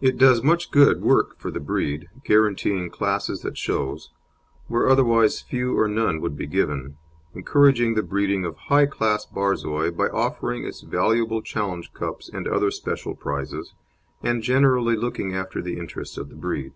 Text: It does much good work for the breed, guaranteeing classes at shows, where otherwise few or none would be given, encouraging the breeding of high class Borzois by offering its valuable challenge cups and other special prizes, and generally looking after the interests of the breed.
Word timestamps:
It 0.00 0.16
does 0.16 0.44
much 0.44 0.70
good 0.70 1.02
work 1.02 1.36
for 1.40 1.50
the 1.50 1.58
breed, 1.58 2.08
guaranteeing 2.24 2.88
classes 2.88 3.44
at 3.44 3.58
shows, 3.58 4.12
where 4.68 4.88
otherwise 4.88 5.40
few 5.42 5.76
or 5.76 5.88
none 5.88 6.20
would 6.20 6.36
be 6.36 6.46
given, 6.46 6.96
encouraging 7.34 7.94
the 7.94 8.04
breeding 8.04 8.44
of 8.44 8.54
high 8.56 8.86
class 8.86 9.26
Borzois 9.26 9.90
by 9.90 10.06
offering 10.06 10.64
its 10.64 10.82
valuable 10.82 11.42
challenge 11.42 11.92
cups 11.92 12.28
and 12.32 12.46
other 12.46 12.70
special 12.70 13.16
prizes, 13.16 13.74
and 14.22 14.40
generally 14.40 14.94
looking 14.94 15.34
after 15.34 15.60
the 15.60 15.78
interests 15.80 16.16
of 16.16 16.28
the 16.28 16.36
breed. 16.36 16.72